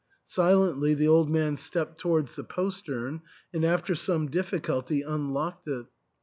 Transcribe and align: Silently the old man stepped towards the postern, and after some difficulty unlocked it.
Silently 0.25 0.95
the 0.95 1.07
old 1.07 1.29
man 1.29 1.55
stepped 1.55 1.99
towards 1.99 2.35
the 2.35 2.43
postern, 2.43 3.21
and 3.53 3.63
after 3.63 3.93
some 3.93 4.25
difficulty 4.31 5.03
unlocked 5.03 5.67
it. 5.67 5.85